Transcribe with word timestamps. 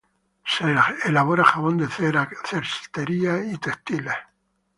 Se 0.51 0.65
elabora 1.09 1.43
jabón 1.43 1.77
de 1.77 1.87
cera, 1.87 2.27
cestería 2.43 3.37
y 3.45 3.55
textiles. 3.59 4.15